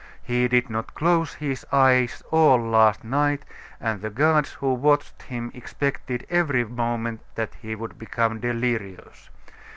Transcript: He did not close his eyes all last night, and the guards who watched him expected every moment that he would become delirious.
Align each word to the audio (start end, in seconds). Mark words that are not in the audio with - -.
He 0.23 0.47
did 0.47 0.67
not 0.67 0.95
close 0.95 1.35
his 1.35 1.63
eyes 1.71 2.23
all 2.31 2.57
last 2.59 3.03
night, 3.03 3.45
and 3.79 4.01
the 4.01 4.09
guards 4.09 4.53
who 4.53 4.73
watched 4.73 5.21
him 5.21 5.51
expected 5.53 6.25
every 6.27 6.65
moment 6.65 7.21
that 7.35 7.53
he 7.61 7.75
would 7.75 7.99
become 7.99 8.39
delirious. 8.39 9.29